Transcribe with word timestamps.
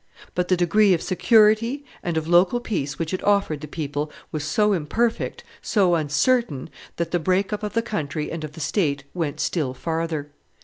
But 0.33 0.47
the 0.47 0.57
degree 0.57 0.95
of 0.95 1.03
security 1.03 1.85
and 2.01 2.17
of 2.17 2.27
local 2.27 2.59
peace 2.59 2.97
which 2.97 3.13
it 3.13 3.23
offered 3.23 3.61
the 3.61 3.67
people 3.67 4.11
was 4.31 4.43
so 4.43 4.73
imperfect, 4.73 5.43
so 5.61 5.93
uncertain, 5.93 6.71
that 6.95 7.11
the 7.11 7.19
break 7.19 7.53
up 7.53 7.61
of 7.61 7.73
the 7.73 7.83
country 7.83 8.31
and 8.31 8.43
of 8.43 8.53
the 8.53 8.61
state 8.61 9.03
went 9.13 9.39
still 9.39 9.75
farther. 9.75 10.31